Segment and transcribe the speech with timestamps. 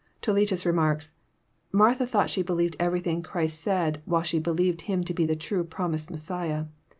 [0.23, 1.13] Toletns remarks:
[1.43, 5.69] '* Martha thought she believed everything Christ said, while she believed Him to be the trae
[5.69, 6.65] promised Messiah.